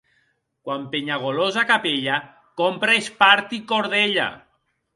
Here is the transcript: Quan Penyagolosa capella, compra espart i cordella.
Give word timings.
Quan 0.69 0.87
Penyagolosa 0.95 1.65
capella, 1.73 2.17
compra 2.63 2.99
espart 3.03 3.57
i 3.59 3.63
cordella. 3.75 4.31